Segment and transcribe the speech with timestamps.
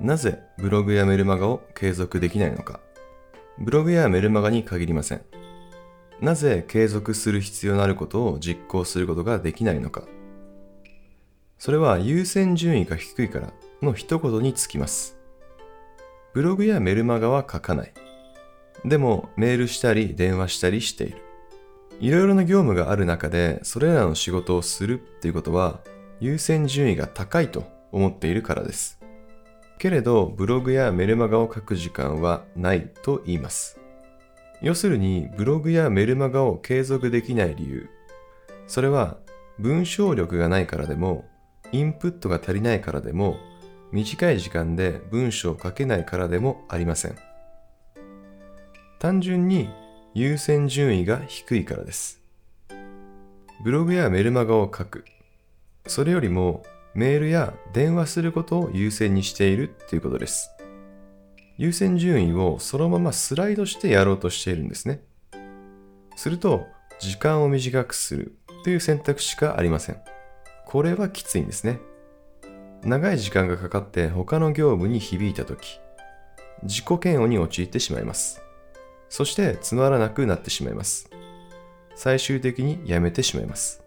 [0.00, 2.80] なぜブログやメルマガを継続できないのか
[3.58, 5.22] ブログやメルマガに限りません。
[6.20, 10.02] なぜ継続する必要のあることを実行することができないのか
[11.58, 15.16] それは優先順位が低いからの一言につきます。
[16.32, 17.92] ブログやメルマガは書かない。
[18.84, 21.18] でもメールしたり電話したりしている。
[22.00, 25.80] いろいろな業務がある中でそれらの仕事をするっていうことは
[26.20, 28.97] 優先順位が高いと思っているからです。
[29.78, 33.80] けれどブログやメルマガを書く時間はないと言います。
[34.60, 37.88] 要するにブログやメルマガを継続できない理由。
[38.66, 39.18] それは
[39.58, 41.24] 文章力がないからでも
[41.72, 43.36] インプットが足りないからでも
[43.92, 47.16] 短い時間で文章を書けないからでもありません。
[48.98, 49.70] 単純に
[50.12, 52.20] 優先順位が低いからです。
[53.62, 55.04] ブログやメルマガを書く。
[55.86, 56.64] それよりも
[56.98, 60.50] メールや電話することを優先にしているっていうことです。
[61.56, 65.00] 優先順位をそのままスライドしてやろうとしているんですね。
[66.16, 66.66] すると、
[66.98, 69.98] 時間を短くするという選択しかありません。
[70.66, 71.78] これはきついんですね。
[72.82, 75.78] 長い時間がかかって他の業務に響いたとき、
[76.64, 78.42] 自己嫌悪に陥ってしまいます。
[79.08, 81.08] そしてつまらなくなってしまいます。
[81.94, 83.84] 最終的にやめてしまいます。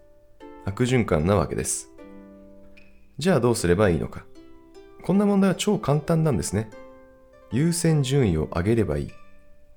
[0.64, 1.91] 悪循環なわけです。
[3.22, 4.26] じゃあどうすればいいのか。
[5.04, 6.72] こんな問題は超簡単なんですね。
[7.52, 9.12] 優先順位を上げればいい。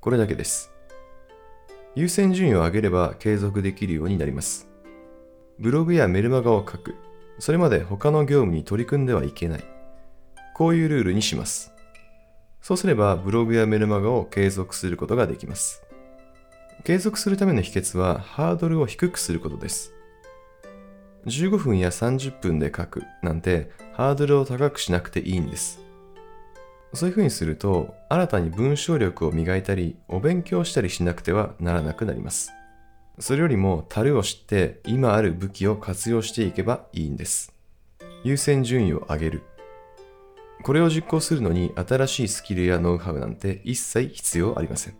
[0.00, 0.72] これだけです。
[1.94, 4.66] 優先順位を上げれば継続できるようになります。
[5.58, 6.94] ブログやメルマガを書く。
[7.38, 9.64] それまで他の業務に取り組んではいけない。
[10.54, 11.70] こういうルールにします。
[12.62, 15.82] そうすればブログやメルマガを継続することができます。
[16.82, 19.92] 継続するための秘訣はハードルを低くすることです。
[21.26, 25.80] 15分や30分で書くなんてハードルを高くしなくていいんです。
[26.92, 32.52] そういうふうにすると新たに文章力を磨いたりお勉強したりしなくてはならなくなります。
[33.18, 37.52] それよりも樽を知って今ある武器を活用していけばいいんです。
[38.22, 39.42] 優先順位を上げる。
[40.62, 44.94] これを実行するのに新しいスキルやノウハウなんて一切必要ありません。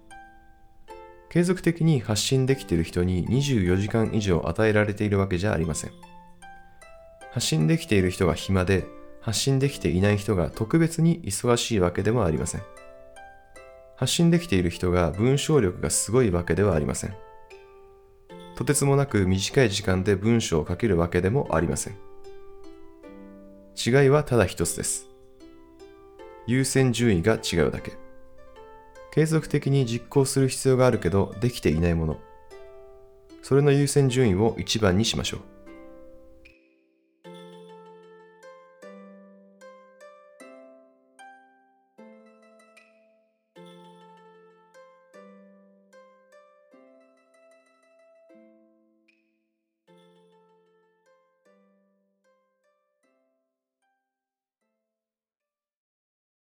[1.30, 6.13] 継続的に発信できている人に24時間以上与えられているわけじゃありません。
[7.34, 8.86] 発信できている人が暇で、
[9.20, 12.62] 発信できていない人が特別に忙しいわけでもありません。
[13.96, 17.14] 発信できている人が文章力がすごいわけではありません。
[18.54, 21.96] とてつもなく短い時間で文章を書けるわけでもありません。
[23.84, 25.08] 違いはただ一つです。
[26.46, 27.94] 優先順位が違うだけ。
[29.10, 32.20] 継続的に実行する必要があるけどできていないもの。
[33.42, 35.53] それの優先順位を一番にしましょう。